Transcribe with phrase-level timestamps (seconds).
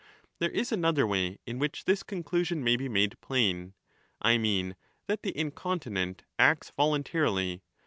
[0.39, 3.75] There is another way in which this conclusion may be made plain;
[4.19, 7.61] I mean, that the incontinent acts voluntarily.